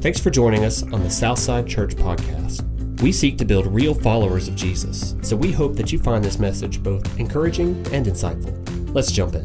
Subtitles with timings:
[0.00, 2.62] Thanks for joining us on the Southside Church Podcast.
[3.02, 6.38] We seek to build real followers of Jesus, so we hope that you find this
[6.38, 8.94] message both encouraging and insightful.
[8.94, 9.44] Let's jump in.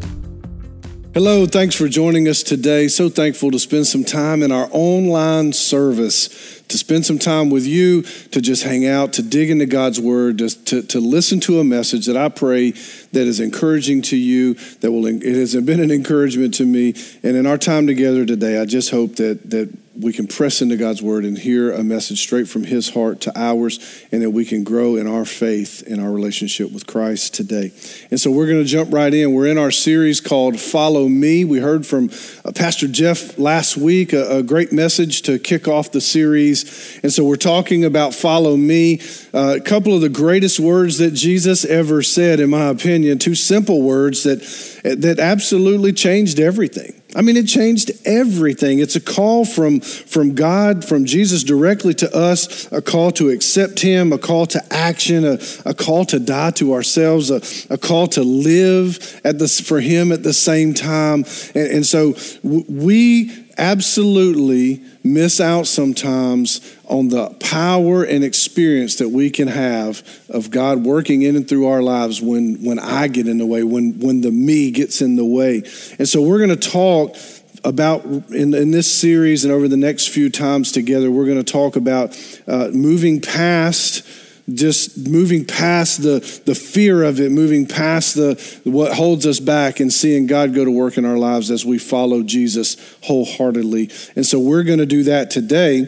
[1.15, 2.87] Hello, thanks for joining us today.
[2.87, 7.65] So thankful to spend some time in our online service, to spend some time with
[7.65, 11.63] you, to just hang out, to dig into God's Word, to, to, listen to a
[11.63, 15.89] message that I pray that is encouraging to you, that will it has been an
[15.89, 16.93] encouragement to me.
[17.23, 20.75] And in our time together today, I just hope that that we can press into
[20.75, 23.79] God's word and hear a message straight from his heart to ours,
[24.11, 27.71] and that we can grow in our faith in our relationship with Christ today.
[28.09, 29.33] And so we're going to jump right in.
[29.33, 31.45] We're in our series called Follow Me.
[31.45, 32.09] We heard from
[32.43, 36.99] uh, Pastor Jeff last week, a, a, great message to kick off the series.
[37.03, 38.99] And so we're talking about Follow Me,
[39.33, 43.35] uh, a couple of the greatest words that Jesus ever said, in my opinion, two
[43.35, 44.39] simple words that,
[44.83, 47.02] that absolutely changed everything.
[47.15, 48.79] I mean, it changed everything.
[48.79, 53.79] It's a call from, from God, from Jesus directly to us, a call to accept
[53.79, 58.07] Him, a call to action, a, a call to die to ourselves, a, a call
[58.07, 61.25] to live at this, for Him at the same time.
[61.53, 66.59] And, and so we absolutely miss out sometimes
[66.93, 71.67] on the power and experience that we can have of God working in and through
[71.67, 75.15] our lives when, when I get in the way, when, when the me gets in
[75.15, 75.63] the way.
[75.97, 77.15] And so we're going to talk
[77.63, 81.51] about in, in this series and over the next few times together, we're going to
[81.51, 82.15] talk about
[82.47, 84.07] uh, moving past
[84.53, 89.79] just moving past the, the fear of it, moving past the what holds us back
[89.79, 93.89] and seeing God go to work in our lives as we follow Jesus wholeheartedly.
[94.17, 95.87] And so we're going to do that today,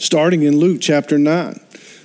[0.00, 1.60] starting in Luke chapter 9.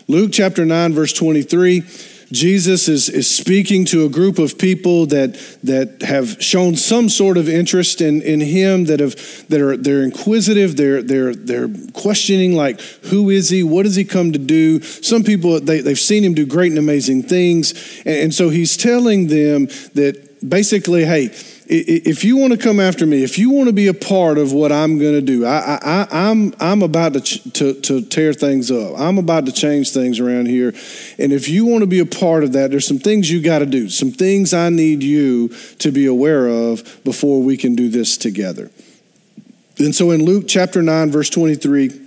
[0.07, 1.83] Luke chapter 9, verse 23.
[2.31, 7.37] Jesus is, is speaking to a group of people that, that have shown some sort
[7.37, 9.15] of interest in, in him, that, have,
[9.47, 13.63] that are they're inquisitive, they're, they're, they're questioning, like, who is he?
[13.63, 14.81] What does he come to do?
[14.81, 17.73] Some people, they, they've seen him do great and amazing things.
[17.99, 21.30] And, and so he's telling them that basically, hey,
[21.67, 24.53] if you want to come after me, if you want to be a part of
[24.53, 28.70] what I'm going to do, I, I, I'm, I'm about to, to, to tear things
[28.70, 28.99] up.
[28.99, 30.73] I'm about to change things around here.
[31.17, 33.59] And if you want to be a part of that, there's some things you got
[33.59, 35.49] to do, some things I need you
[35.80, 38.70] to be aware of before we can do this together.
[39.80, 42.02] And so in Luke chapter 9, verse 23,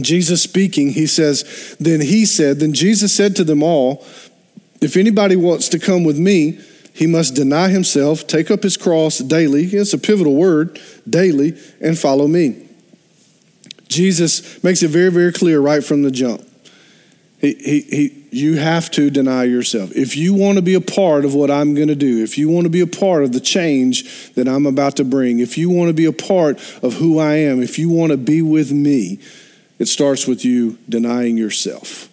[0.00, 4.04] Jesus speaking, he says, Then he said, Then Jesus said to them all,
[4.80, 6.60] If anybody wants to come with me,
[6.98, 9.66] he must deny himself, take up his cross daily.
[9.66, 12.68] It's a pivotal word, daily, and follow me.
[13.86, 16.42] Jesus makes it very, very clear right from the jump.
[17.40, 19.92] He, he, he, you have to deny yourself.
[19.92, 22.48] If you want to be a part of what I'm going to do, if you
[22.48, 25.70] want to be a part of the change that I'm about to bring, if you
[25.70, 28.72] want to be a part of who I am, if you want to be with
[28.72, 29.20] me,
[29.78, 32.08] it starts with you denying yourself.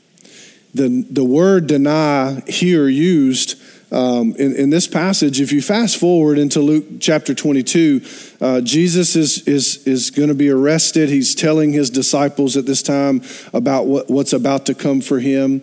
[0.75, 3.59] The, the word deny here used
[3.95, 8.01] um, in, in, this passage, if you fast forward into Luke chapter 22,
[8.41, 11.07] uh, Jesus is, is, is going to be arrested.
[11.07, 13.21] He's telling his disciples at this time
[13.53, 15.61] about what, what's about to come for him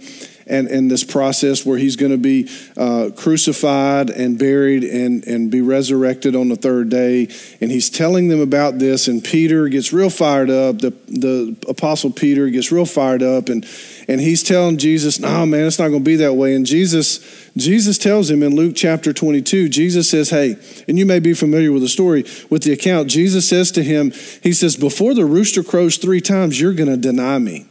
[0.53, 5.51] and, and this process where he's going to be uh, crucified and buried and, and
[5.51, 7.29] be resurrected on the third day.
[7.61, 10.79] And he's telling them about this, and Peter gets real fired up.
[10.81, 13.67] The, the apostle Peter gets real fired up, and,
[14.09, 16.55] and he's telling Jesus, No, man, it's not going to be that way.
[16.55, 21.19] And Jesus, Jesus tells him in Luke chapter 22, Jesus says, Hey, and you may
[21.19, 23.09] be familiar with the story, with the account.
[23.09, 24.11] Jesus says to him,
[24.43, 27.67] He says, Before the rooster crows three times, you're going to deny me.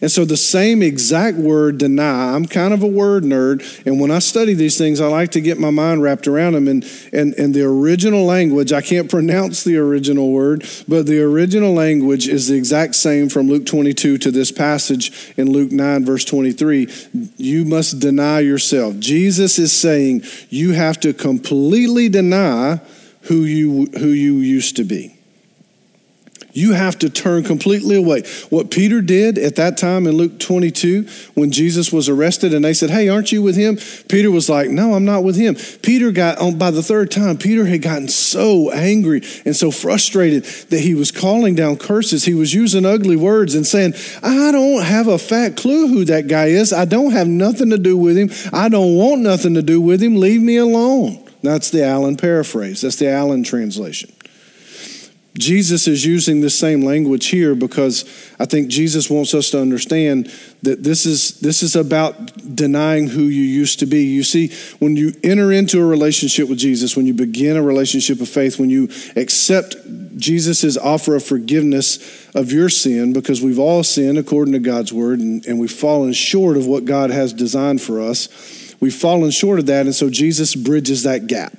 [0.00, 4.10] And so the same exact word deny, I'm kind of a word nerd, and when
[4.10, 6.68] I study these things, I like to get my mind wrapped around them.
[6.68, 11.74] And, and, and the original language, I can't pronounce the original word, but the original
[11.74, 16.24] language is the exact same from Luke 22 to this passage in Luke 9, verse
[16.24, 16.88] 23.
[17.36, 18.98] You must deny yourself.
[18.98, 22.80] Jesus is saying you have to completely deny
[23.22, 25.19] who you, who you used to be.
[26.52, 28.22] You have to turn completely away.
[28.50, 32.74] What Peter did at that time in Luke 22 when Jesus was arrested and they
[32.74, 33.78] said, Hey, aren't you with him?
[34.08, 35.54] Peter was like, No, I'm not with him.
[35.82, 40.44] Peter got on by the third time, Peter had gotten so angry and so frustrated
[40.44, 42.24] that he was calling down curses.
[42.24, 46.26] He was using ugly words and saying, I don't have a fat clue who that
[46.26, 46.72] guy is.
[46.72, 48.30] I don't have nothing to do with him.
[48.52, 50.16] I don't want nothing to do with him.
[50.16, 51.24] Leave me alone.
[51.42, 52.82] That's the Allen paraphrase.
[52.82, 54.12] That's the Allen translation.
[55.38, 58.04] Jesus is using the same language here because
[58.40, 60.30] I think Jesus wants us to understand
[60.62, 64.02] that this is this is about denying who you used to be.
[64.02, 68.20] You see, when you enter into a relationship with Jesus, when you begin a relationship
[68.20, 69.76] of faith, when you accept
[70.18, 75.20] Jesus' offer of forgiveness of your sin, because we've all sinned according to God's word,
[75.20, 78.74] and, and we've fallen short of what God has designed for us.
[78.80, 81.52] We've fallen short of that, and so Jesus bridges that gap.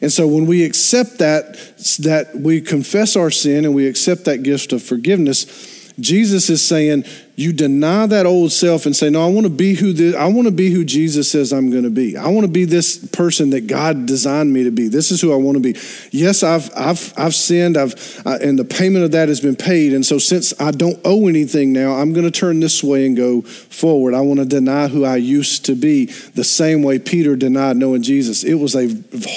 [0.00, 1.54] And so when we accept that,
[2.00, 7.04] that we confess our sin and we accept that gift of forgiveness, Jesus is saying,
[7.38, 10.26] you deny that old self and say, No, I want to be who this, I
[10.26, 12.16] want to be who Jesus says I'm going to be.
[12.16, 14.88] I want to be this person that God designed me to be.
[14.88, 15.78] This is who I want to be.
[16.10, 17.76] Yes, I've I've I've sinned.
[17.76, 17.94] I've
[18.26, 19.94] and the payment of that has been paid.
[19.94, 23.16] And so since I don't owe anything now, I'm going to turn this way and
[23.16, 24.14] go forward.
[24.14, 28.02] I want to deny who I used to be, the same way Peter denied knowing
[28.02, 28.42] Jesus.
[28.42, 28.88] It was a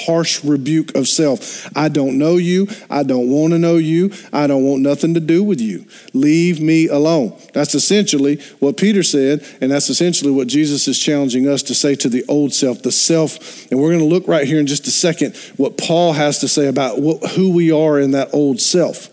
[0.06, 1.70] harsh rebuke of self.
[1.76, 2.66] I don't know you.
[2.90, 4.12] I don't want to know you.
[4.32, 5.86] I don't want nothing to do with you.
[6.12, 7.38] Leave me alone.
[7.52, 11.74] That's the essentially what Peter said, and that's essentially what Jesus is challenging us to
[11.74, 13.70] say to the old self, the self.
[13.70, 16.48] And we're going to look right here in just a second what Paul has to
[16.48, 19.08] say about what, who we are in that old self.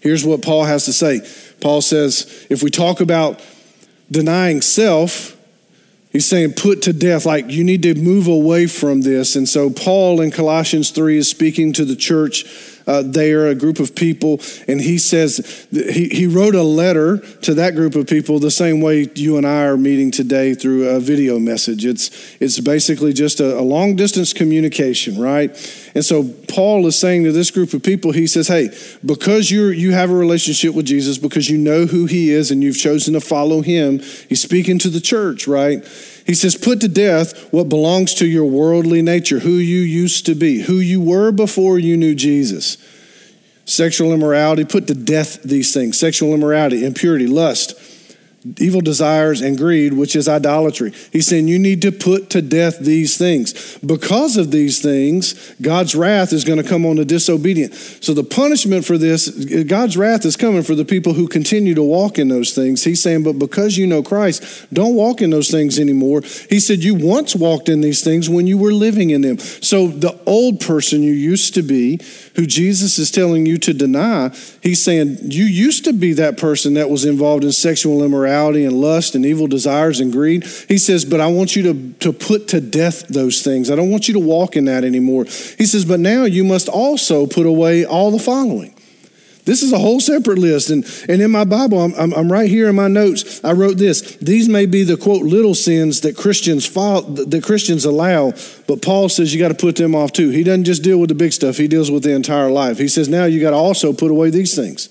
[0.00, 1.20] Here's what Paul has to say
[1.60, 3.40] Paul says, if we talk about
[4.10, 5.36] denying self,
[6.10, 9.36] He's saying, put to death, like you need to move away from this.
[9.36, 12.44] And so, Paul in Colossians 3 is speaking to the church
[12.88, 17.54] uh, there, a group of people, and he says he, he wrote a letter to
[17.54, 20.98] that group of people the same way you and I are meeting today through a
[20.98, 21.84] video message.
[21.84, 25.50] It's, it's basically just a, a long distance communication, right?
[25.94, 28.70] And so Paul is saying to this group of people, he says, Hey,
[29.04, 32.62] because you you have a relationship with Jesus, because you know who he is and
[32.62, 35.84] you've chosen to follow him, he's speaking to the church, right?
[36.28, 40.34] He says, Put to death what belongs to your worldly nature, who you used to
[40.34, 42.76] be, who you were before you knew Jesus.
[43.64, 47.72] Sexual immorality, put to death these things sexual immorality, impurity, lust
[48.58, 50.92] evil desires and greed, which is idolatry.
[51.12, 53.76] He's saying you need to put to death these things.
[53.78, 57.74] Because of these things, God's wrath is going to come on the disobedient.
[57.74, 59.28] So the punishment for this,
[59.64, 62.84] God's wrath is coming for the people who continue to walk in those things.
[62.84, 66.22] He's saying, but because you know Christ, don't walk in those things anymore.
[66.48, 69.38] He said, you once walked in these things when you were living in them.
[69.38, 72.00] So the old person you used to be,
[72.36, 74.30] who Jesus is telling you to deny,
[74.62, 78.64] he's saying, you used to be that person that was involved in sexual immorality immorality
[78.64, 80.44] and lust and evil desires and greed.
[80.44, 83.70] He says, But I want you to, to put to death those things.
[83.70, 85.24] I don't want you to walk in that anymore.
[85.24, 88.74] He says, But now you must also put away all the following.
[89.44, 90.68] This is a whole separate list.
[90.68, 93.42] And, and in my Bible, I'm, I'm, I'm, right here in my notes.
[93.42, 94.16] I wrote this.
[94.16, 98.34] These may be the quote little sins that Christians follow, that Christians allow,
[98.66, 100.28] but Paul says you got to put them off too.
[100.28, 102.76] He doesn't just deal with the big stuff, he deals with the entire life.
[102.76, 104.90] He says now you got to also put away these things.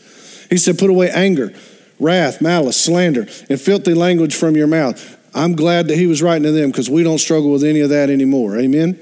[0.50, 1.54] He said, put away anger,
[2.00, 5.18] wrath, malice, slander, and filthy language from your mouth.
[5.34, 7.90] I'm glad that he was writing to them because we don't struggle with any of
[7.90, 8.58] that anymore.
[8.58, 9.00] Amen.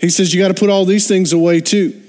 [0.00, 2.02] He says you got to put all these things away too.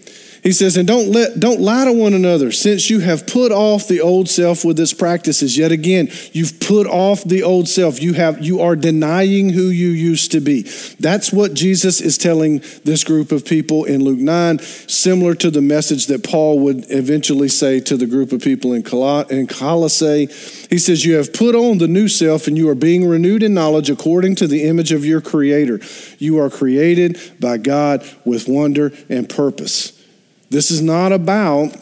[0.43, 3.87] He says, and don't let don't lie to one another, since you have put off
[3.87, 5.57] the old self with its practices.
[5.57, 8.01] Yet again, you've put off the old self.
[8.01, 10.63] You have you are denying who you used to be.
[10.99, 15.61] That's what Jesus is telling this group of people in Luke 9, similar to the
[15.61, 18.83] message that Paul would eventually say to the group of people in,
[19.29, 20.27] in Colossae.
[20.69, 23.53] He says, You have put on the new self, and you are being renewed in
[23.53, 25.79] knowledge according to the image of your Creator.
[26.19, 29.96] You are created by God with wonder and purpose.
[30.49, 31.75] This is not about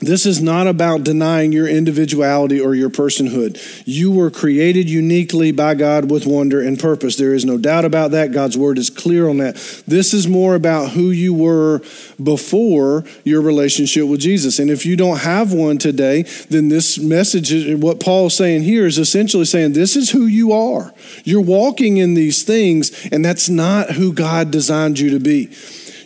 [0.00, 3.58] this is not about denying your individuality or your personhood.
[3.86, 7.16] You were created uniquely by God with wonder and purpose.
[7.16, 8.32] There is no doubt about that.
[8.32, 9.54] God's word is clear on that.
[9.86, 11.80] This is more about who you were
[12.22, 14.58] before your relationship with Jesus.
[14.58, 18.86] And if you don't have one today, then this message, what Paul is saying here,
[18.86, 20.92] is essentially saying this is who you are.
[21.24, 25.50] You're walking in these things, and that's not who God designed you to be.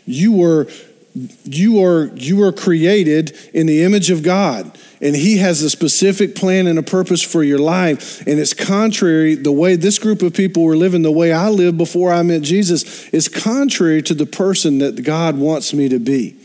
[0.05, 0.69] You were
[1.15, 6.35] you are you are created in the image of God and he has a specific
[6.35, 10.35] plan and a purpose for your life and it's contrary the way this group of
[10.35, 14.27] people were living the way I lived before I met Jesus is contrary to the
[14.27, 16.37] person that God wants me to be.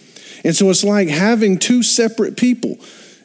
[0.43, 2.77] And so it's like having two separate people.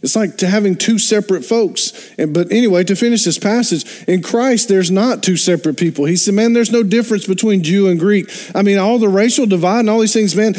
[0.02, 1.92] It's like to having two separate folks.
[2.16, 6.04] But anyway, to finish this passage, in Christ, there's not two separate people.
[6.04, 8.30] He said, man, there's no difference between Jew and Greek.
[8.54, 10.54] I mean, all the racial divide and all these things, man,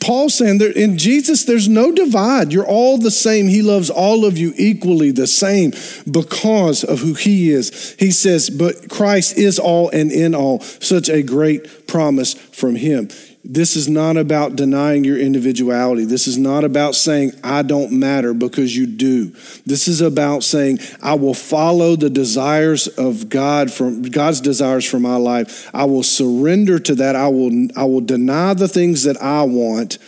[0.00, 2.52] Paul's saying there, in Jesus, there's no divide.
[2.52, 3.48] You're all the same.
[3.48, 5.72] He loves all of you equally the same
[6.10, 7.94] because of who he is.
[7.98, 10.60] He says, but Christ is all and in all.
[10.60, 13.08] Such a great promise from him.
[13.44, 16.04] This is not about denying your individuality.
[16.04, 19.30] This is not about saying, I don't matter because you do.
[19.66, 25.00] This is about saying, I will follow the desires of God from God's desires for
[25.00, 25.68] my life.
[25.74, 27.16] I will surrender to that.
[27.16, 29.98] I will, I will deny the things that I want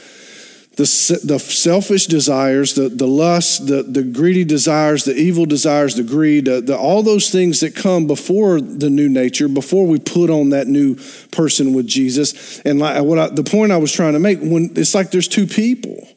[0.76, 6.02] the, the selfish desires, the, the lust, the, the greedy desires, the evil desires, the
[6.02, 10.30] greed, the, the, all those things that come before the new nature, before we put
[10.30, 10.96] on that new
[11.30, 12.60] person with Jesus.
[12.60, 15.28] And like what I, the point I was trying to make, when it's like there's
[15.28, 16.08] two people.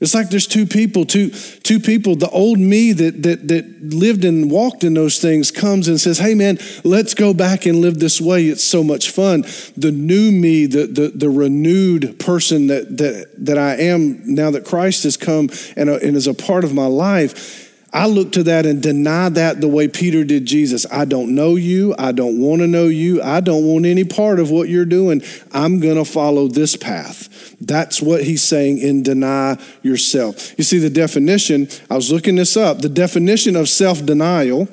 [0.00, 2.16] It's like there's two people, two, two people.
[2.16, 6.18] The old me that, that, that lived and walked in those things comes and says,
[6.18, 8.46] Hey, man, let's go back and live this way.
[8.46, 9.42] It's so much fun.
[9.76, 14.64] The new me, the, the, the renewed person that, that, that I am now that
[14.64, 18.44] Christ has come and, uh, and is a part of my life, I look to
[18.44, 20.86] that and deny that the way Peter did Jesus.
[20.92, 21.94] I don't know you.
[21.98, 23.20] I don't want to know you.
[23.20, 25.22] I don't want any part of what you're doing.
[25.52, 27.56] I'm going to follow this path.
[27.60, 30.56] That's what he's saying in deny yourself.
[30.56, 34.68] You see, the definition, I was looking this up, the definition of self denial.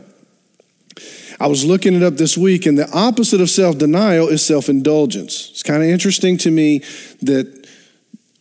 [1.39, 4.69] I was looking it up this week, and the opposite of self denial is self
[4.69, 5.49] indulgence.
[5.51, 6.79] It's kind of interesting to me
[7.21, 7.66] that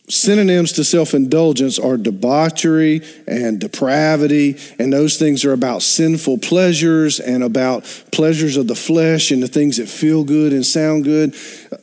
[0.09, 7.19] Synonyms to self indulgence are debauchery and depravity, and those things are about sinful pleasures
[7.19, 7.83] and about
[8.13, 11.35] pleasures of the flesh and the things that feel good and sound good.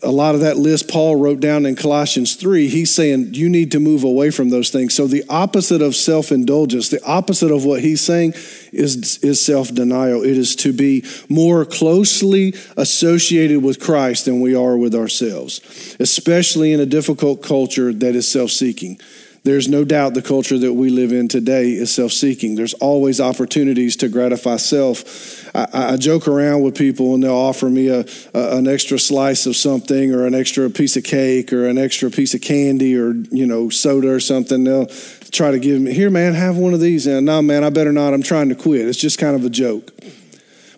[0.04, 2.68] A lot of that list Paul wrote down in Colossians 3.
[2.68, 4.94] He's saying you need to move away from those things.
[4.94, 8.34] So, the opposite of self indulgence, the opposite of what he's saying
[8.72, 10.22] is, is self denial.
[10.22, 16.72] It is to be more closely associated with Christ than we are with ourselves, especially
[16.72, 19.00] in a difficult culture that is self seeking.
[19.44, 22.54] There's no doubt the culture that we live in today is self seeking.
[22.54, 25.54] There's always opportunities to gratify self.
[25.54, 29.44] I, I, joke around with people and they'll offer me a, a, an extra slice
[29.44, 33.12] of something or an extra piece of cake or an extra piece of candy or,
[33.12, 34.64] you know, soda or something.
[34.64, 34.86] They'll
[35.30, 37.06] try to give me, here, man, have one of these.
[37.06, 38.14] And no, man, I better not.
[38.14, 38.88] I'm trying to quit.
[38.88, 39.90] It's just kind of a joke.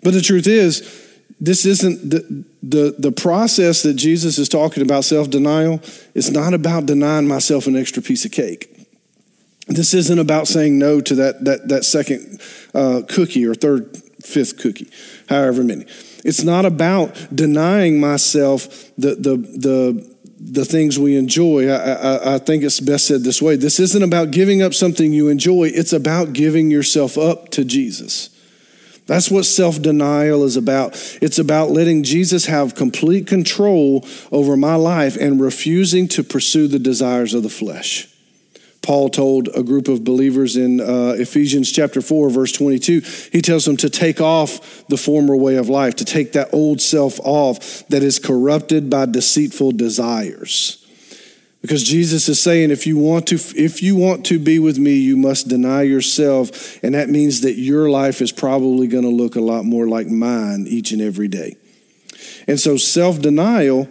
[0.03, 1.06] But the truth is,
[1.39, 5.81] this isn't the, the, the process that Jesus is talking about self denial.
[6.15, 8.73] It's not about denying myself an extra piece of cake.
[9.67, 12.41] This isn't about saying no to that, that, that second
[12.73, 14.89] uh, cookie or third, fifth cookie,
[15.29, 15.85] however many.
[16.23, 18.67] It's not about denying myself
[18.97, 21.69] the, the, the, the things we enjoy.
[21.69, 25.11] I, I, I, think it's best said this way this isn't about giving up something
[25.11, 28.29] you enjoy, it's about giving yourself up to Jesus.
[29.07, 30.93] That's what self denial is about.
[31.21, 36.79] It's about letting Jesus have complete control over my life and refusing to pursue the
[36.79, 38.07] desires of the flesh.
[38.81, 43.01] Paul told a group of believers in uh, Ephesians chapter 4, verse 22,
[43.33, 46.79] he tells them to take off the former way of life, to take that old
[46.79, 50.76] self off that is corrupted by deceitful desires.
[51.67, 54.93] Because Jesus is saying, if you want to, if you want to be with me,
[54.93, 56.81] you must deny yourself.
[56.81, 60.07] And that means that your life is probably going to look a lot more like
[60.07, 61.57] mine each and every day.
[62.47, 63.89] And so self-denial,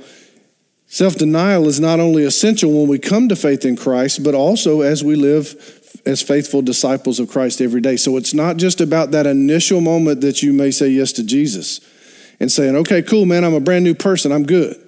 [0.87, 5.05] self-denial is not only essential when we come to faith in Christ, but also as
[5.05, 7.99] we live as faithful disciples of Christ every day.
[7.99, 11.83] So it's not just about that initial moment that you may say yes to Jesus
[12.41, 14.86] and saying, okay, cool, man, I'm a brand new person, I'm good.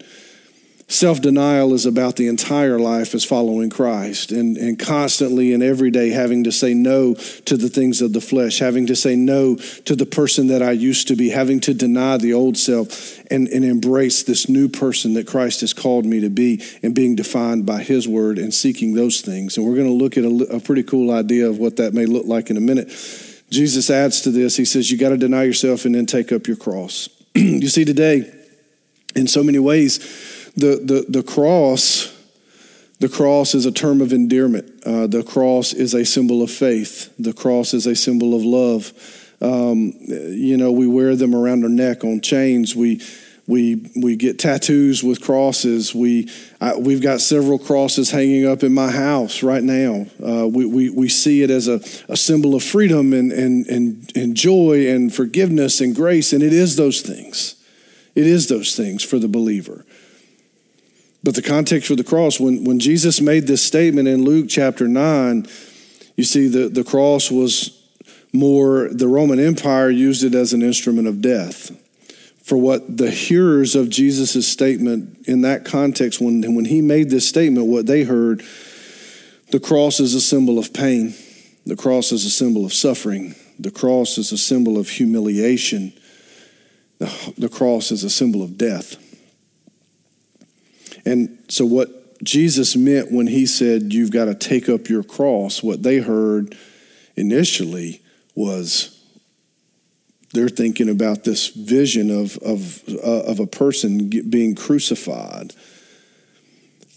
[0.91, 5.91] Self denial is about the entire life as following Christ and, and constantly and every
[5.91, 9.57] day having to say no to the things of the flesh, having to say no
[9.57, 13.49] to the person that I used to be, having to deny the old self and,
[13.49, 17.67] and embrace this new person that Christ has called me to be and being defined
[17.67, 19.59] by His word and seeking those things.
[19.59, 22.07] And we're going to look at a, a pretty cool idea of what that may
[22.07, 22.89] look like in a minute.
[23.51, 26.47] Jesus adds to this, He says, You got to deny yourself and then take up
[26.47, 27.11] your cross.
[27.35, 28.33] you see, today,
[29.15, 32.15] in so many ways, the, the, the cross,
[33.01, 34.83] the cross is a term of endearment.
[34.85, 37.13] Uh, the cross is a symbol of faith.
[37.19, 38.93] The cross is a symbol of love.
[39.41, 42.75] Um, you know, we wear them around our neck on chains.
[42.75, 43.01] We
[43.49, 45.95] we we get tattoos with crosses.
[45.95, 46.29] We
[46.61, 50.07] I, we've got several crosses hanging up in my house right now.
[50.23, 54.13] Uh, we, we we see it as a, a symbol of freedom and, and and
[54.17, 57.55] and joy and forgiveness and grace, and it is those things.
[58.15, 59.87] It is those things for the believer.
[61.23, 64.87] But the context for the cross, when, when Jesus made this statement in Luke chapter
[64.87, 65.47] 9,
[66.17, 67.83] you see the, the cross was
[68.33, 71.71] more, the Roman Empire used it as an instrument of death.
[72.43, 77.29] For what the hearers of Jesus' statement in that context, when, when he made this
[77.29, 78.43] statement, what they heard,
[79.51, 81.15] the cross is a symbol of pain.
[81.67, 83.35] The cross is a symbol of suffering.
[83.59, 85.93] The cross is a symbol of humiliation.
[86.99, 88.97] The, the cross is a symbol of death.
[91.09, 95.63] And so, what Jesus meant when he said, You've got to take up your cross.
[95.63, 96.55] What they heard
[97.17, 98.03] initially
[98.35, 98.95] was
[100.35, 105.55] they're thinking about this vision of, of, uh, of a person being crucified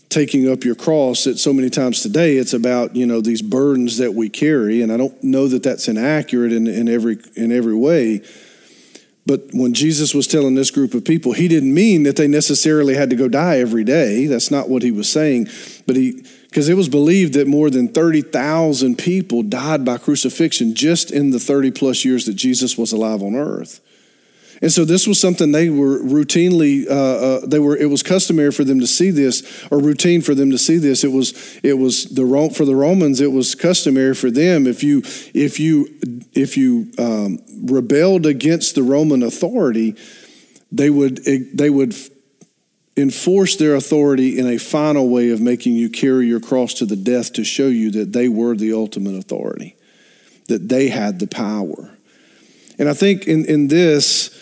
[0.09, 3.97] taking up your cross that so many times today it's about you know these burdens
[3.97, 7.73] that we carry and i don't know that that's inaccurate in, in every in every
[7.73, 8.21] way
[9.25, 12.95] but when jesus was telling this group of people he didn't mean that they necessarily
[12.95, 14.27] had to go die every day.
[14.27, 15.47] That's not what he was saying.
[15.85, 21.09] But he because it was believed that more than 30,000 people died by crucifixion just
[21.09, 23.79] in the 30 plus years that jesus was alive on earth
[24.61, 28.51] and so this was something they were routinely, uh, uh, they were, it was customary
[28.51, 31.03] for them to see this, or routine for them to see this.
[31.03, 34.99] It was, it was the for the Romans, it was customary for them if you,
[35.33, 35.87] if you,
[36.33, 39.95] if you um, rebelled against the Roman authority,
[40.71, 41.95] they would, they would
[42.95, 46.95] enforce their authority in a final way of making you carry your cross to the
[46.95, 49.75] death to show you that they were the ultimate authority,
[50.49, 51.89] that they had the power.
[52.77, 54.37] And I think in, in this,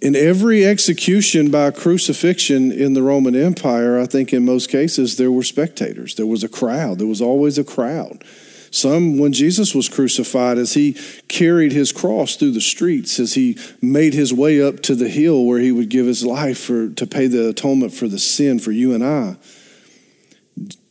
[0.00, 5.30] in every execution by crucifixion in the Roman Empire, I think in most cases there
[5.30, 6.14] were spectators.
[6.14, 6.98] There was a crowd.
[6.98, 8.24] There was always a crowd.
[8.70, 13.58] Some, when Jesus was crucified, as he carried his cross through the streets, as he
[13.82, 17.06] made his way up to the hill where he would give his life for, to
[17.06, 19.36] pay the atonement for the sin for you and I,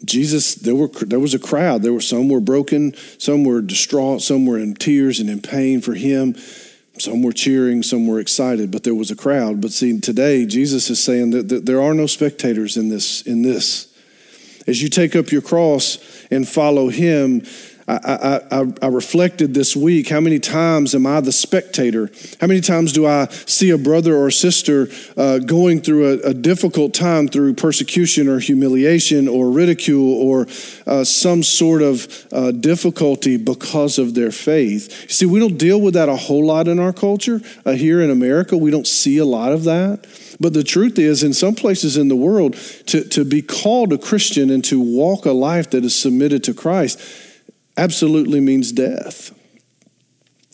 [0.03, 1.83] Jesus, there were there was a crowd.
[1.83, 5.81] There were some were broken, some were distraught, some were in tears and in pain
[5.81, 6.35] for him.
[6.99, 9.61] Some were cheering, some were excited, but there was a crowd.
[9.61, 13.21] But see, today Jesus is saying that, that there are no spectators in this.
[13.21, 13.87] In this,
[14.67, 15.97] as you take up your cross
[16.29, 17.41] and follow Him,
[17.89, 22.11] I, I, I, reflected this week how many times am I the spectator?
[22.39, 26.33] How many times do I see a brother or sister uh, going through a, a,
[26.35, 30.45] difficult time through persecution or humiliation or ridicule or
[30.85, 35.03] uh, some sort of uh, difficulty because of their faith?
[35.03, 37.41] You See, we don't deal with that a whole lot in our culture.
[37.65, 40.05] Uh, here in America, we don't see a lot of that.
[40.39, 42.53] But the truth is, in some places in the world,
[42.85, 46.53] to, to be called a Christian and to walk a life that is submitted to
[46.53, 47.01] Christ,
[47.79, 49.33] absolutely means death.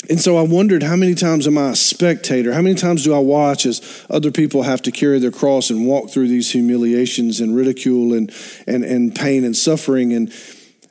[0.08, 2.54] And so I wondered how many times am I a spectator?
[2.54, 5.88] How many times do I watch as other people have to carry their cross and
[5.88, 8.32] walk through these humiliations and ridicule and,
[8.68, 10.14] and, and pain and suffering?
[10.14, 10.32] And,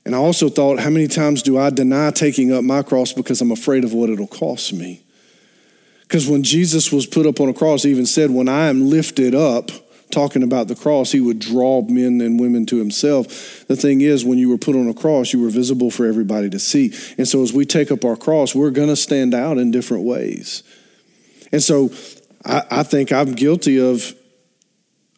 [0.05, 3.41] and I also thought, how many times do I deny taking up my cross because
[3.41, 5.05] I'm afraid of what it'll cost me?
[6.03, 8.91] Because when Jesus was put up on a cross, he even said, When I am
[8.91, 9.71] lifted up,
[10.11, 13.67] talking about the cross, he would draw men and women to himself.
[13.67, 16.51] The thing is, when you were put on a cross, you were visible for everybody
[16.51, 16.93] to see.
[17.19, 20.05] And so as we take up our cross, we're going to stand out in different
[20.05, 20.63] ways.
[21.53, 21.91] And so
[22.45, 24.15] I, I think I'm guilty of,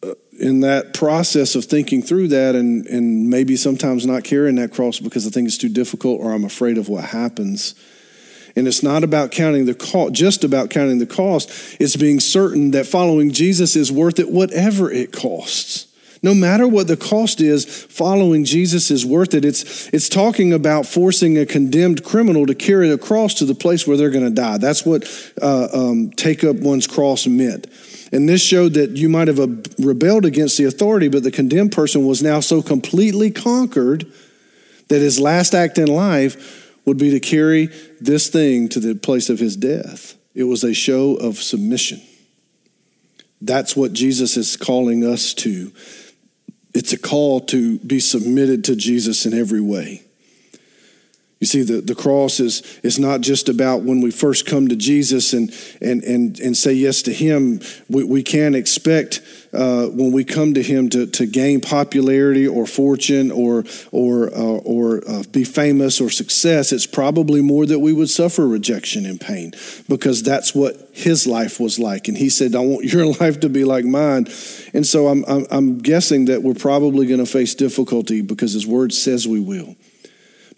[0.03, 4.71] uh, in that process of thinking through that and, and maybe sometimes not carrying that
[4.71, 7.75] cross because I think it's too difficult or I'm afraid of what happens
[8.57, 11.77] and it's not about counting the cost, just about counting the cost.
[11.79, 15.85] It's being certain that following Jesus is worth it, whatever it costs.
[16.23, 19.45] No matter what the cost is, following Jesus is worth it.
[19.45, 23.85] It's, it's talking about forcing a condemned criminal to carry a cross to the place
[23.85, 24.57] where they're going to die.
[24.57, 25.07] That's what
[25.39, 27.67] uh, um, take up one's cross meant.
[28.11, 29.37] And this showed that you might have
[29.77, 34.11] rebelled against the authority, but the condemned person was now so completely conquered
[34.87, 37.67] that his last act in life would be to carry
[37.99, 40.15] this thing to the place of his death.
[40.33, 42.01] It was a show of submission.
[43.41, 45.73] That's what Jesus is calling us to.
[46.73, 50.06] It's a call to be submitted to Jesus in every way.
[51.39, 54.75] You see, the, the cross is, is not just about when we first come to
[54.75, 57.61] Jesus and, and, and, and say yes to Him.
[57.87, 59.21] We, we can't expect
[59.53, 64.57] uh, when we come to Him to, to gain popularity or fortune or, or, uh,
[64.65, 66.71] or uh, be famous or success.
[66.71, 69.53] It's probably more that we would suffer rejection and pain
[69.87, 72.07] because that's what His life was like.
[72.07, 74.25] And He said, I want your life to be like mine.
[74.73, 78.65] And so I'm, I'm, I'm guessing that we're probably going to face difficulty because His
[78.65, 79.75] Word says we will.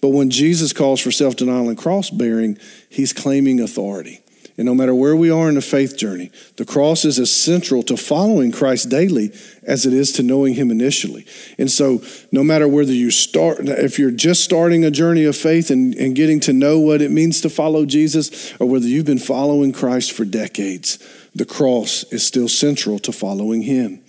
[0.02, 2.58] But when Jesus calls for self denial and cross bearing,
[2.90, 4.22] he's claiming authority.
[4.60, 7.82] And no matter where we are in the faith journey, the cross is as central
[7.84, 9.32] to following Christ daily
[9.64, 11.26] as it is to knowing Him initially.
[11.58, 12.02] And so,
[12.34, 16.14] no matter whether you start, if you're just starting a journey of faith and, and
[16.14, 20.12] getting to know what it means to follow Jesus, or whether you've been following Christ
[20.12, 21.00] for decades,
[21.34, 24.04] the cross is still central to following Him.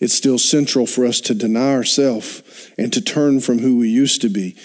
[0.00, 2.42] It's still central for us to deny ourselves
[2.76, 4.56] and to turn from who we used to be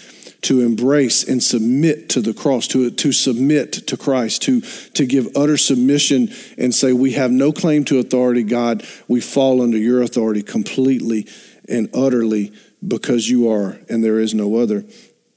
[0.43, 5.35] to embrace and submit to the cross, to, to submit to Christ, to, to give
[5.35, 8.85] utter submission and say, We have no claim to authority, God.
[9.07, 11.27] We fall under your authority completely
[11.67, 12.53] and utterly
[12.85, 14.85] because you are, and there is no other,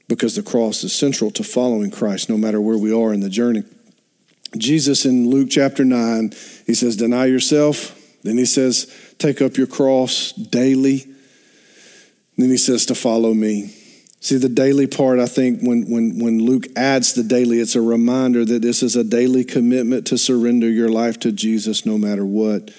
[0.07, 3.29] because the cross is central to following Christ no matter where we are in the
[3.29, 3.63] journey.
[4.57, 6.33] Jesus in Luke chapter 9,
[6.65, 7.97] he says, Deny yourself.
[8.23, 11.07] Then he says, Take up your cross daily.
[12.37, 13.73] then he says, To follow me.
[14.23, 17.81] See, the daily part, I think, when, when, when Luke adds the daily, it's a
[17.81, 22.23] reminder that this is a daily commitment to surrender your life to Jesus no matter
[22.23, 22.69] what.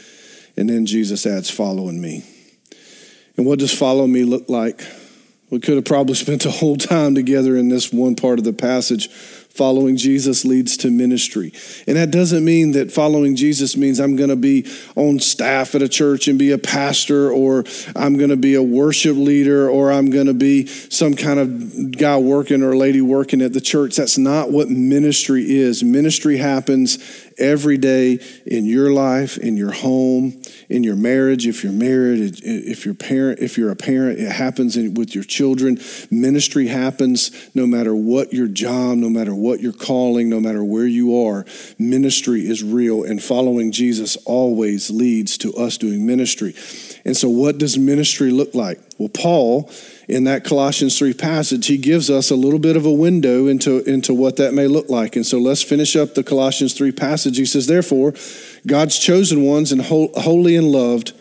[0.57, 2.22] And then Jesus adds, following me.
[3.37, 4.87] And what does follow me look like?
[5.50, 8.52] We could have probably spent a whole time together in this one part of the
[8.52, 9.09] passage
[9.54, 11.52] Following Jesus leads to ministry.
[11.86, 15.82] And that doesn't mean that following Jesus means I'm going to be on staff at
[15.82, 19.92] a church and be a pastor, or I'm going to be a worship leader, or
[19.92, 23.96] I'm going to be some kind of guy working or lady working at the church.
[23.96, 25.84] That's not what ministry is.
[25.84, 31.46] Ministry happens every day in your life, in your home, in your marriage.
[31.46, 35.78] If you're married, if you're parent, if you're a parent, it happens with your children.
[36.11, 40.87] Ministry happens no matter what your job, no matter what your calling, no matter where
[40.87, 41.44] you are.
[41.78, 46.55] Ministry is real, and following Jesus always leads to us doing ministry.
[47.05, 48.78] And so, what does ministry look like?
[48.98, 49.70] Well, Paul
[50.09, 53.78] in that Colossians 3 passage, he gives us a little bit of a window into,
[53.85, 55.16] into what that may look like.
[55.16, 57.38] And so let's finish up the Colossians 3 passage.
[57.38, 58.12] He says, Therefore,
[58.66, 61.12] God's chosen ones and holy and loved,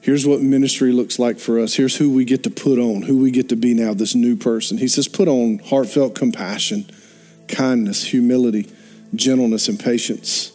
[0.00, 1.74] here's what ministry looks like for us.
[1.74, 4.36] Here's who we get to put on, who we get to be now, this new
[4.36, 4.78] person.
[4.78, 6.88] He says, Put on heartfelt compassion,
[7.48, 8.70] kindness, humility,
[9.14, 10.51] gentleness, and patience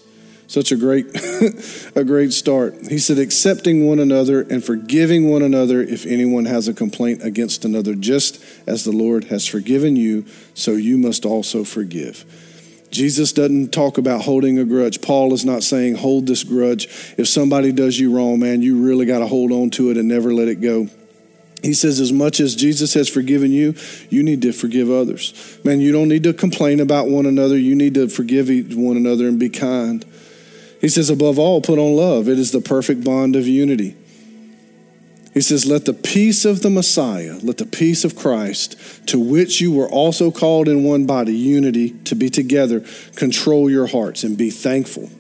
[0.47, 1.05] such a great
[1.95, 2.75] a great start.
[2.89, 7.65] He said accepting one another and forgiving one another if anyone has a complaint against
[7.65, 12.25] another just as the Lord has forgiven you, so you must also forgive.
[12.89, 15.01] Jesus doesn't talk about holding a grudge.
[15.01, 16.85] Paul is not saying hold this grudge.
[17.17, 20.07] If somebody does you wrong, man, you really got to hold on to it and
[20.07, 20.87] never let it go.
[21.63, 23.75] He says, as much as Jesus has forgiven you,
[24.09, 25.59] you need to forgive others.
[25.63, 27.57] Man, you don't need to complain about one another.
[27.57, 30.05] You need to forgive one another and be kind.
[30.79, 32.27] He says, above all, put on love.
[32.29, 33.95] It is the perfect bond of unity.
[35.37, 38.75] He says, Let the peace of the Messiah, let the peace of Christ,
[39.07, 42.83] to which you were also called in one body, unity, to be together,
[43.15, 45.11] control your hearts and be thankful.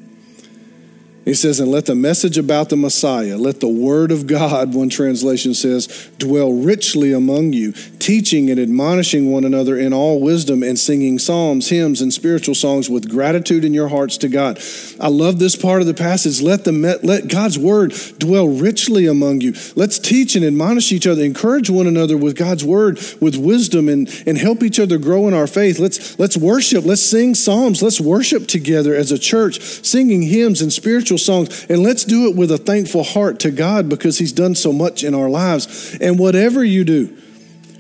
[1.27, 4.87] He says, and let the message about the Messiah, let the word of God, one
[4.87, 10.79] translation says, dwell richly among you, teaching and admonishing one another in all wisdom and
[10.79, 14.57] singing psalms, hymns, and spiritual songs with gratitude in your hearts to God.
[15.01, 16.41] I love this part of the passage.
[16.41, 16.71] Let, the,
[17.03, 19.53] let God's word dwell richly among you.
[19.75, 24.07] Let's teach and admonish each other, encourage one another with God's word, with wisdom, and,
[24.25, 25.77] and help each other grow in our faith.
[25.77, 26.85] Let's, let's worship.
[26.85, 27.83] Let's sing psalms.
[27.83, 31.65] Let's worship together as a church, singing hymns and spiritual spiritual songs.
[31.69, 35.03] And let's do it with a thankful heart to God because He's done so much
[35.03, 35.97] in our lives.
[35.99, 37.17] And whatever you do,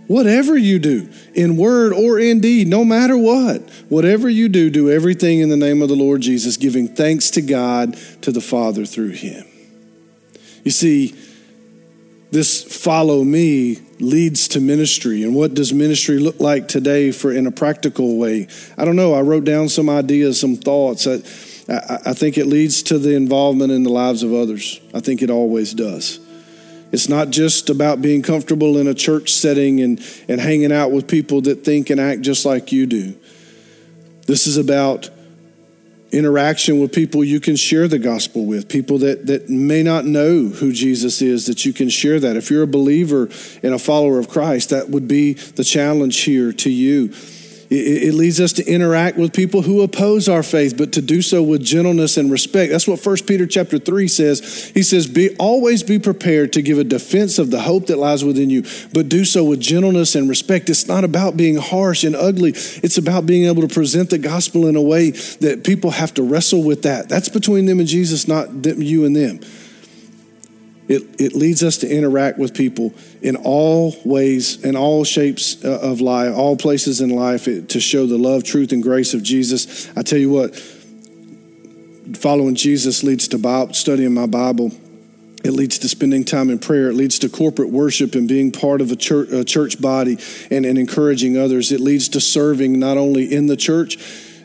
[0.07, 4.89] whatever you do, in word or in deed, no matter what, whatever you do, do
[4.89, 8.85] everything in the name of the Lord Jesus, giving thanks to God, to the Father
[8.85, 9.45] through Him.
[10.63, 11.15] You see,
[12.31, 17.47] this follow me leads to ministry and what does ministry look like today for in
[17.47, 18.47] a practical way
[18.77, 21.21] i don't know i wrote down some ideas some thoughts I,
[21.69, 24.79] I, think it leads to the involvement in the lives of others.
[24.93, 26.19] I think it always does.
[26.93, 31.07] It's not just about being comfortable in a church setting and, and hanging out with
[31.07, 33.15] people that think and act just like you do.
[34.27, 35.09] This is about
[36.13, 40.47] interaction with people you can share the gospel with, people that, that may not know
[40.47, 42.37] who Jesus is, that you can share that.
[42.37, 43.29] If you're a believer
[43.61, 47.13] and a follower of Christ, that would be the challenge here to you
[47.69, 51.43] it, leads us to interact with people who oppose our faith, but to do so
[51.43, 52.71] with gentleness and respect.
[52.71, 54.71] That's what 1 Peter chapter 3 says.
[54.73, 58.23] He says, be, always be prepared to give a defense of the hope that lies
[58.23, 60.69] within you, but do so with gentleness and respect.
[60.69, 62.51] It's not about being harsh and ugly.
[62.51, 66.23] It's about being able to present the gospel in a way that people have to
[66.23, 67.09] wrestle with that.
[67.09, 69.39] That's between them and Jesus, not you and them.
[70.87, 75.79] It, it leads us to interact with people in all ways, in all shapes uh,
[75.81, 79.89] of life, all places in life, to show the love, truth, and grace of Jesus.
[79.97, 80.55] I tell you what,
[82.15, 84.71] following Jesus leads to Bible, studying my Bible.
[85.43, 86.89] It leads to spending time in prayer.
[86.89, 90.17] It leads to corporate worship and being part of a church, a church body
[90.49, 91.71] and, and encouraging others.
[91.71, 93.97] It leads to serving not only in the church,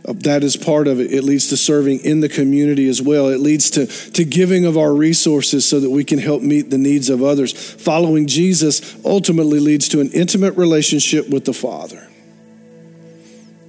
[0.05, 1.13] Uh, that is part of it.
[1.13, 3.29] It leads to serving in the community as well.
[3.29, 6.79] It leads to, to giving of our resources so that we can help meet the
[6.79, 7.53] needs of others.
[7.53, 12.09] Following Jesus ultimately leads to an intimate relationship with the Father.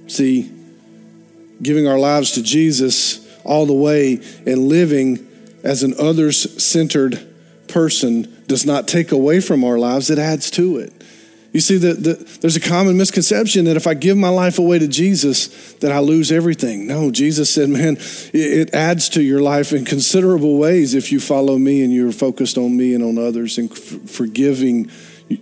[0.08, 0.50] See,
[1.62, 5.26] giving our lives to Jesus all the way and living
[5.62, 7.26] as an others centered
[7.68, 10.92] person does not take away from our lives, it adds to it.
[11.54, 14.80] You see, the, the, there's a common misconception that if I give my life away
[14.80, 16.88] to Jesus, that I lose everything.
[16.88, 21.20] No, Jesus said, man, it, it adds to your life in considerable ways if you
[21.20, 24.90] follow me and you're focused on me and on others and f- forgiving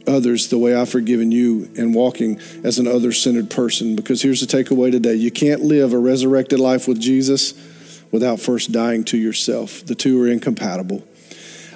[0.07, 3.97] others the way I've forgiven you and walking as an other centered person.
[3.97, 7.55] Because here's the takeaway today you can't live a resurrected life with Jesus
[8.13, 9.87] without first dying to yourself.
[9.87, 11.03] The two are incompatible.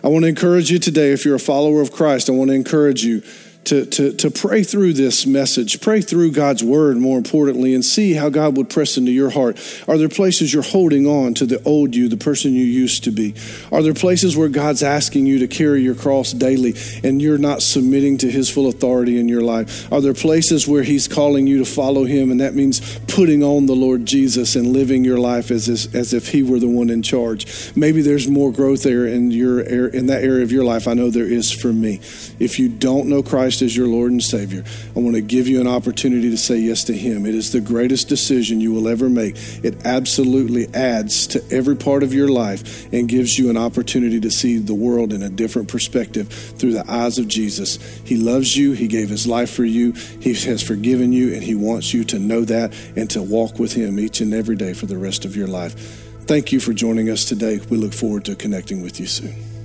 [0.05, 2.55] I want to encourage you today, if you're a follower of Christ, I want to
[2.55, 3.23] encourage you
[3.67, 8.13] to, to, to pray through this message, pray through God's word more importantly, and see
[8.13, 9.59] how God would press into your heart.
[9.89, 13.11] Are there places you're holding on to the old you, the person you used to
[13.11, 13.35] be?
[13.73, 17.61] Are there places where God's asking you to carry your cross daily and you're not
[17.61, 19.93] submitting to his full authority in your life?
[19.93, 23.67] Are there places where he's calling you to follow him and that means putting on
[23.67, 26.89] the Lord Jesus and living your life as, if, as if he were the one
[26.89, 27.73] in charge?
[27.75, 30.87] Maybe there's more growth there in, your, in that area of your life.
[30.87, 31.97] I know there is for me.
[32.39, 34.65] If you don't know Christ, Christ as your Lord and Savior,
[34.95, 37.25] I want to give you an opportunity to say yes to Him.
[37.25, 39.37] It is the greatest decision you will ever make.
[39.65, 44.31] It absolutely adds to every part of your life and gives you an opportunity to
[44.31, 47.77] see the world in a different perspective through the eyes of Jesus.
[48.05, 51.55] He loves you, He gave His life for you, He has forgiven you, and He
[51.55, 54.85] wants you to know that and to walk with Him each and every day for
[54.85, 55.75] the rest of your life.
[56.27, 57.61] Thank you for joining us today.
[57.71, 59.56] We look forward to connecting with you soon.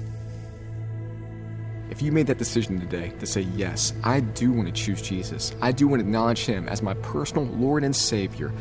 [2.01, 5.71] You made that decision today to say, Yes, I do want to choose Jesus, I
[5.71, 8.51] do want to acknowledge Him as my personal Lord and Savior,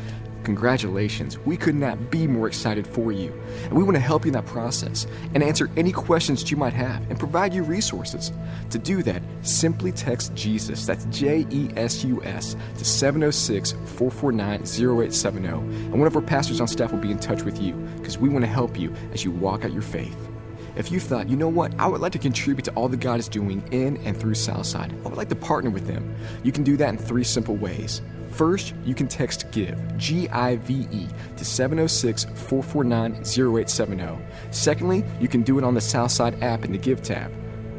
[0.43, 1.39] congratulations.
[1.39, 3.33] We could not be more excited for you.
[3.63, 6.57] And we want to help you in that process and answer any questions that you
[6.57, 8.31] might have and provide you resources.
[8.69, 14.61] To do that, simply text Jesus, that's J E S U S, to 706 449
[14.61, 15.47] 0870.
[15.47, 18.29] And one of our pastors on staff will be in touch with you because we
[18.29, 20.30] want to help you as you walk out your faith.
[20.75, 23.19] If you thought, you know what, I would like to contribute to all that God
[23.19, 26.63] is doing in and through Southside, I would like to partner with them, you can
[26.63, 28.01] do that in three simple ways.
[28.29, 34.17] First, you can text GIVE, G I V E, to 706 449 0870.
[34.51, 37.33] Secondly, you can do it on the Southside app in the Give tab.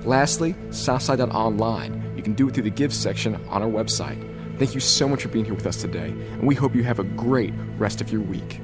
[0.05, 2.13] Lastly, Southside.online.
[2.17, 4.21] You can do it through the Give section on our website.
[4.59, 6.99] Thank you so much for being here with us today, and we hope you have
[6.99, 8.61] a great rest of your week.